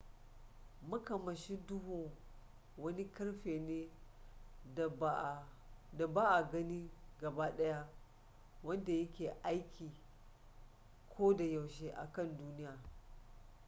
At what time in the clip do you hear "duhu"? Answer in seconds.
1.67-2.11